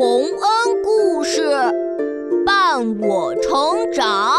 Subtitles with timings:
[0.00, 0.32] 洪恩
[0.82, 1.42] 故事
[2.46, 4.32] 伴我成长，《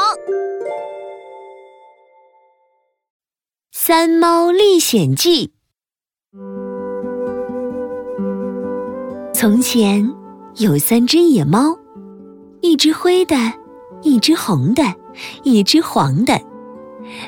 [3.72, 5.52] 三猫历险记》。
[9.36, 10.12] 从前
[10.56, 11.78] 有三只野猫，
[12.62, 13.36] 一只灰的，
[14.02, 14.82] 一只红的，
[15.44, 16.42] 一只黄的。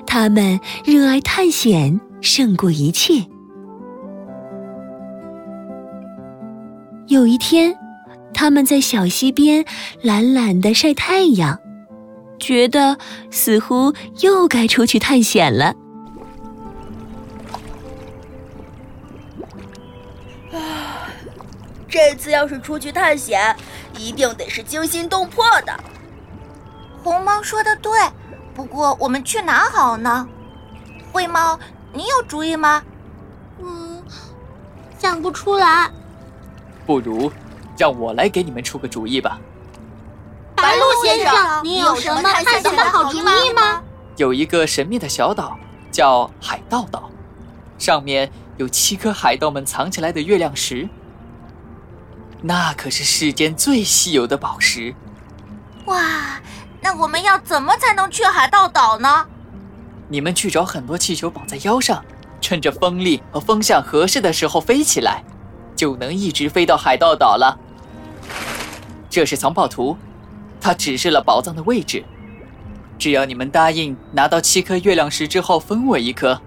[0.07, 3.13] 它们热爱探险，胜过一切。
[7.05, 7.77] 有一天，
[8.33, 9.63] 他们在小溪边
[10.01, 11.59] 懒懒的晒太阳，
[12.39, 12.97] 觉得
[13.31, 15.75] 似乎又该出去探险了。
[20.51, 21.07] 啊，
[21.87, 23.55] 这次要是出去探险，
[23.97, 25.73] 一定得是惊心动魄的。
[27.03, 27.91] 红猫说的对，
[28.53, 30.27] 不过我们去哪好呢？
[31.11, 31.59] 灰猫，
[31.93, 32.83] 你有主意吗？
[33.61, 34.03] 嗯，
[34.97, 35.89] 想不出来。
[36.85, 37.31] 不如，
[37.83, 39.37] 让我来给你们出个主意吧。
[40.55, 43.83] 白鹿先生，你有什么探险的好主意吗？
[44.15, 45.57] 有一个神秘的小岛，
[45.91, 47.09] 叫海盗岛，
[47.77, 50.87] 上面有七颗海盗们藏起来的月亮石，
[52.41, 54.95] 那可是世间最稀有的宝石。
[55.87, 56.39] 哇，
[56.79, 59.25] 那我们要怎么才能去海盗岛呢？
[60.07, 62.01] 你们去找很多气球绑在腰上，
[62.39, 65.21] 趁着风力和风向合适的时候飞起来。
[65.75, 67.57] 就能一直飞到海盗岛了。
[69.13, 69.95] 这是藏宝图，
[70.59, 72.03] 它指示了宝藏的位置。
[72.97, 76.41] 只要你们答应拿到七颗月亮石之后分我一颗，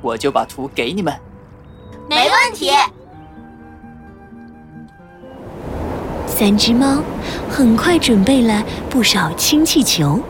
[0.00, 1.12] 我就把图给你们。
[2.08, 2.70] 没问题。
[6.28, 7.02] 三只猫
[7.50, 10.20] 很快准备了不少氢气球，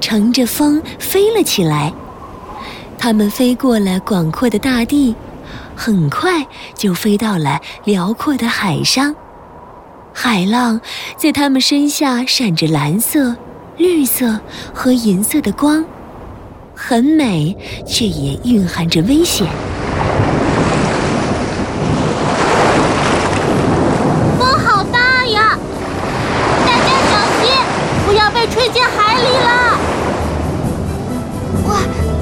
[0.00, 1.94] 乘着风飞了起来。
[2.98, 5.14] 它们飞过了广阔的大地。
[5.76, 9.14] 很快就飞到了辽阔的海上，
[10.20, 10.80] 海浪
[11.16, 13.36] 在它们身下闪着蓝色、
[13.76, 14.40] 绿色
[14.74, 15.84] 和银色的光，
[16.74, 19.46] 很美，却也蕴含着危险。
[24.40, 25.56] 风好大呀！
[26.66, 27.54] 大家小心，
[28.04, 29.78] 不要被吹进海里了！
[31.64, 31.76] 快，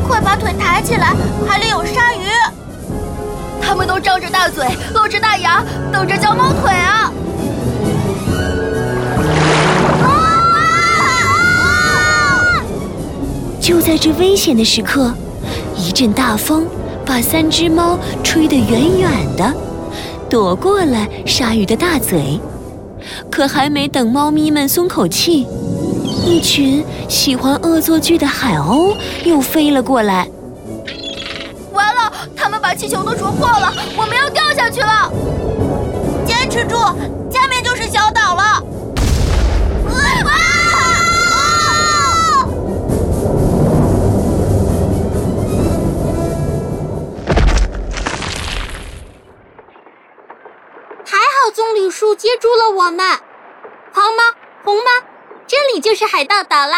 [0.06, 1.14] 快把腿抬起来，
[1.48, 2.28] 海里有鲨鱼！
[3.58, 7.05] 他们都张着大嘴，露着大牙，等着嚼猫腿啊！
[13.66, 15.12] 就在这危险的时刻，
[15.76, 16.68] 一阵大风
[17.04, 19.52] 把三只猫吹得远远的，
[20.30, 22.38] 躲过了鲨鱼的大嘴。
[23.28, 25.48] 可还没等猫咪们松口气，
[26.24, 28.94] 一群喜欢恶作剧的海鸥
[29.24, 30.28] 又飞了过来。
[31.72, 35.12] 完了他们把气球都啄破了，我们要掉下去了！
[36.24, 36.76] 坚持住，
[52.16, 53.18] 接住了我们。
[53.92, 54.24] 黄妈、
[54.64, 54.90] 红妈，
[55.46, 56.76] 这里就是海盗岛了，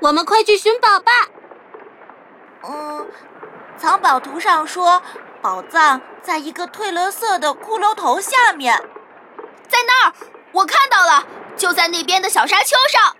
[0.00, 1.12] 我们快去寻宝吧。
[2.62, 3.06] 嗯。
[3.76, 5.02] 藏宝图上说，
[5.42, 8.80] 宝藏在一个褪了色的骷髅头下面，
[9.68, 10.12] 在那儿，
[10.52, 11.26] 我看到了，
[11.56, 13.16] 就在那边的小沙丘上。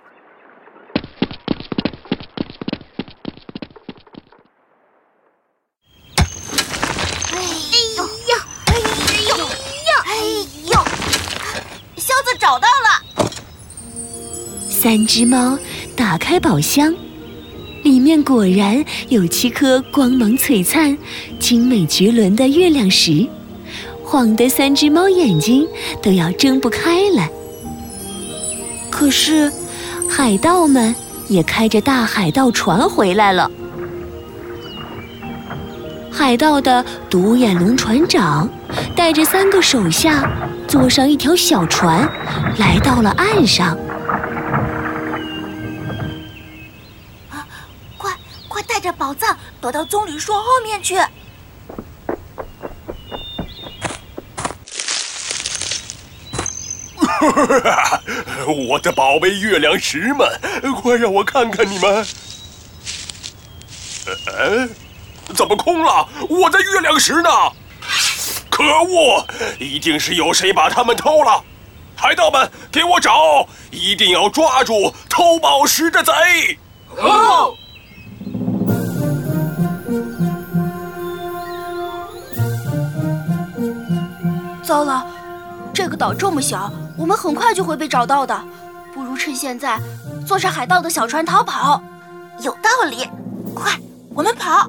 [14.84, 15.58] 三只猫
[15.96, 16.94] 打开宝箱。
[17.84, 20.98] 里面果然有七颗光芒璀璨、
[21.40, 23.26] 精美绝伦的月亮石，
[24.02, 25.66] 晃得三只猫眼睛
[26.02, 27.26] 都要睁不开了。
[28.90, 29.50] 可是，
[30.06, 30.94] 海盗们
[31.28, 33.50] 也开着大海盗船回来了。
[36.12, 38.46] 海盗的独眼龙船长
[38.94, 40.30] 带着三个手下，
[40.68, 42.06] 坐上一条小船，
[42.58, 43.75] 来到了岸上。
[48.84, 50.94] 着宝藏躲到棕榈树后面去。
[58.69, 60.28] 我的宝贝月亮石们，
[60.82, 62.06] 快让我看看你们！
[64.06, 64.69] 哎，
[65.34, 66.06] 怎么空了？
[66.28, 67.30] 我的月亮石呢？
[68.50, 69.26] 可恶！
[69.58, 71.42] 一定是有谁把它们偷了！
[71.96, 73.48] 海盗们，给我找！
[73.70, 76.12] 一定要抓住偷宝石的贼！
[76.98, 77.56] 哦。
[85.97, 88.38] 岛这么小，我们很快就会被找到的。
[88.93, 89.79] 不如趁现在，
[90.26, 91.82] 坐上海盗的小船逃跑。
[92.43, 93.09] 有道理，
[93.55, 93.73] 快，
[94.15, 94.69] 我们跑！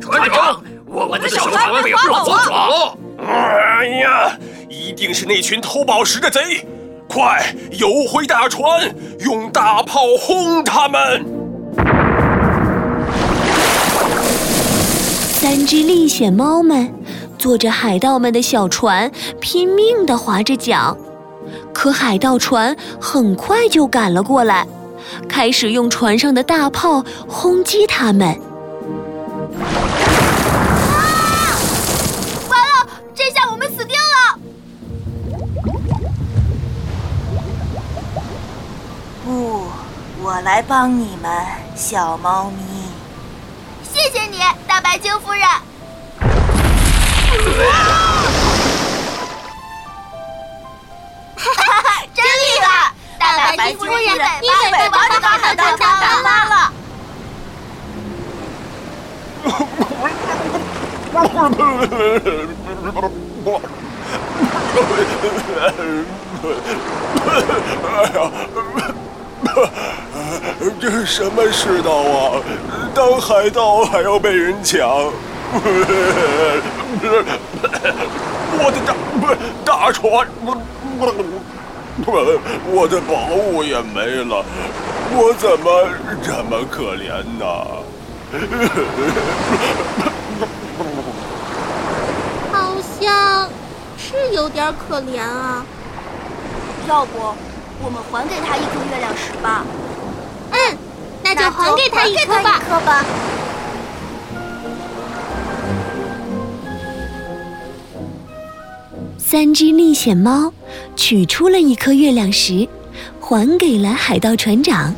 [0.00, 2.96] 船长，我们的小船被放走了！
[3.26, 4.36] 哎呀，
[4.68, 6.66] 一定是那群偷宝石的贼！
[7.08, 11.37] 快游回大船，用大炮轰他们！
[15.50, 16.92] 三只历险猫们
[17.38, 19.10] 坐着海盗们的小船，
[19.40, 20.94] 拼命地划着桨。
[21.72, 24.66] 可海盗船很快就赶了过来，
[25.26, 28.38] 开始用船上的大炮轰击他们。
[32.50, 34.38] 完了，这下我们死定了！
[39.24, 39.62] 不，
[40.22, 41.32] 我来帮你们，
[41.74, 42.87] 小猫咪。
[44.10, 45.42] 谢谢你，大白鲸夫人。
[51.36, 51.52] 哈
[51.82, 52.90] 哈，真厉害！
[53.18, 53.92] 大白鲸夫人，
[54.40, 56.72] 你尾巴都把海盗船打拉了。
[70.80, 72.40] 这是什么世道啊！
[72.94, 74.88] 当海盗还要被人抢！
[78.60, 80.26] 我的大不是大船，
[82.72, 84.44] 我的宝物也没了，
[85.12, 85.88] 我怎么
[86.22, 87.44] 这么可怜呢？
[92.52, 93.48] 好像
[93.96, 95.64] 是有点可怜啊。
[96.88, 97.34] 要不，
[97.82, 99.64] 我们还给他一颗月亮石吧？
[101.68, 102.56] 还给他一颗吧。
[102.56, 103.04] 一颗吧。
[109.18, 110.52] 三只历险猫
[110.96, 112.66] 取出了一颗月亮石，
[113.20, 114.94] 还给了海盗船长。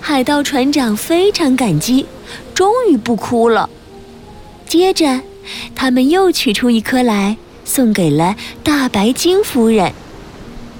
[0.00, 2.06] 海盗船长非常感激，
[2.54, 3.70] 终于不哭了。
[4.66, 5.20] 接着，
[5.76, 8.34] 他们又取出一颗来，送给了
[8.64, 9.92] 大白鲸夫人，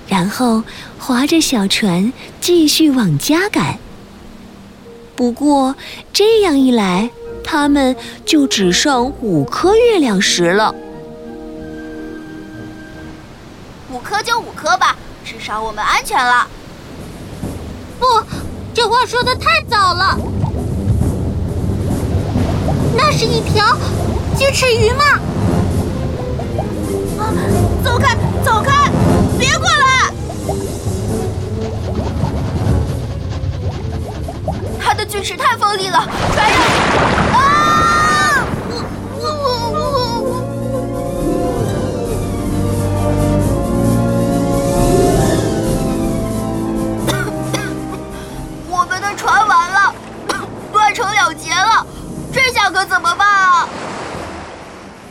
[0.08, 0.64] 然后
[0.98, 3.78] 划着小船继续往家赶。
[5.16, 5.74] 不过，
[6.12, 7.08] 这样一来，
[7.42, 7.96] 他们
[8.26, 10.74] 就只剩五颗月亮石了。
[13.90, 16.46] 五颗就五颗吧，至少我们安全了。
[17.98, 18.06] 不，
[18.74, 20.18] 这话说的太早了。
[22.94, 23.74] 那是一条
[24.36, 25.04] 鸡翅鱼吗？
[27.18, 27.32] 啊！
[27.82, 28.14] 走开，
[28.44, 28.90] 走开，
[29.38, 29.66] 别过
[35.16, 36.60] 锯齿太锋利了，船上
[37.32, 38.44] 啊！
[48.68, 49.94] 我们的船完了，
[50.70, 51.86] 断成两截了，
[52.30, 53.66] 这下可怎么办啊？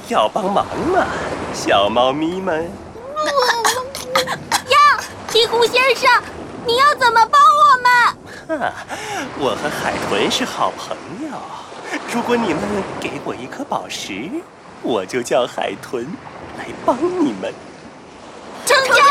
[0.09, 1.03] 要帮忙吗，
[1.51, 2.71] 小猫咪们？
[4.69, 4.77] 呀，
[5.31, 6.07] 鹈鹕先生，
[6.67, 8.24] 你要怎么帮我们？
[8.47, 8.73] 啊，
[9.39, 10.95] 我和海豚是好朋
[11.27, 11.37] 友。
[12.13, 12.61] 如果你们
[12.99, 14.29] 给我一颗宝石，
[14.81, 16.05] 我就叫海豚
[16.57, 17.53] 来帮你们。
[18.65, 19.03] 成交。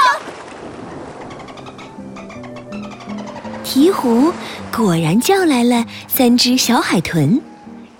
[3.65, 4.33] 鹈鹕
[4.75, 7.41] 果然叫来了三只小海豚，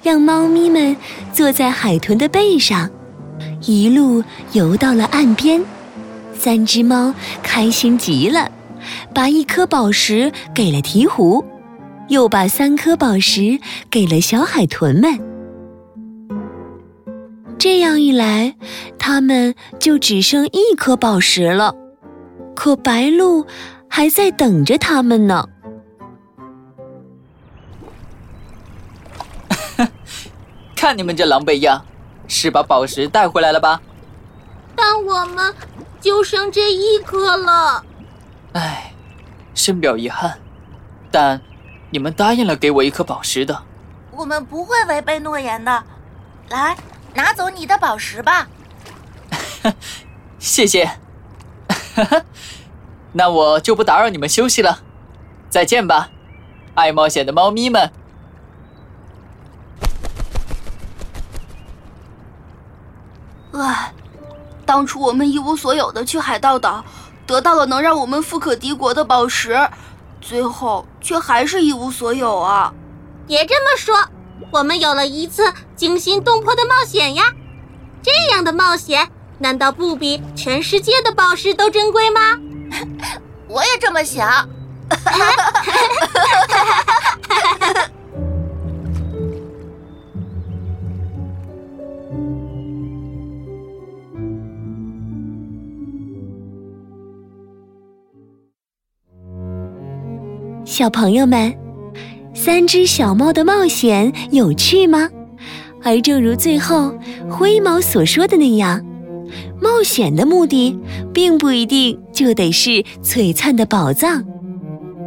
[0.03, 0.97] 让猫咪们
[1.33, 2.89] 坐在海豚的背上，
[3.63, 4.23] 一路
[4.53, 5.65] 游到了岸边。
[6.39, 8.51] 三只猫开心极了，
[9.15, 11.45] 把一颗宝石给了鹈鹕，
[12.09, 15.19] 又把三颗宝石给了小海豚们。
[17.57, 18.57] 这样一来，
[18.99, 21.75] 他们就只剩一颗宝石了。
[22.57, 23.47] 可白鹭
[23.89, 25.49] 还在等着他们呢。
[30.77, 31.85] 看你们这狼狈样，
[32.29, 33.81] 是把宝石带回来了吧？
[34.77, 35.55] 但我们
[36.01, 37.85] 就剩这一颗了。
[38.53, 38.93] 唉，
[39.55, 40.39] 深表遗憾。
[41.11, 41.41] 但
[41.91, 43.63] 你们答应了给我一颗宝石的。
[44.11, 45.85] 我们不会违背诺言的。
[46.51, 46.77] 来，
[47.15, 48.49] 拿走你的宝石吧。
[50.39, 50.91] 谢谢。
[53.13, 54.81] 那我就不打扰你们休息了。
[55.49, 56.11] 再见吧，
[56.75, 57.93] 爱冒险的猫咪们。
[63.53, 63.93] 唉，
[64.67, 66.85] 当初我们一无所有的去海盗岛，
[67.27, 69.69] 得到了能让我们富可敌国的宝石，
[70.21, 72.73] 最后却还是一无所有啊！
[73.27, 73.97] 别这么说，
[74.51, 77.33] 我们有了一次惊心动魄的冒险呀！
[78.03, 82.39] 这样的冒险，难道不比全世界的宝石都珍贵吗？
[83.49, 84.49] 我也这么想。
[100.65, 101.53] 小朋友们，
[102.33, 105.11] 三只小猫的冒险有趣吗？
[105.83, 106.95] 而正如最后
[107.29, 108.83] 灰猫所说的那样，
[109.61, 110.75] 冒险的目的
[111.13, 114.25] 并不一定就得是璀璨的宝藏，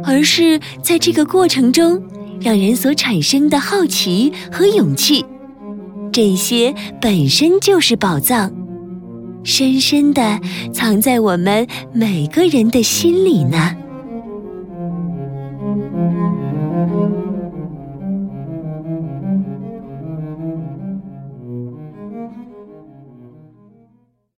[0.04, 2.00] 而是在这个过程中
[2.40, 5.26] 让人所产生的好奇和勇气。
[6.12, 8.52] 这些本身就是宝藏，
[9.42, 10.38] 深深的
[10.72, 13.74] 藏在我们每个人的心里呢。